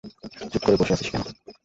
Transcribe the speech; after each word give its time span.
চুপ 0.51 0.61
করে 0.63 0.77
বসে 0.79 0.93
আছিস 0.95 1.07
কেন? 1.11 1.23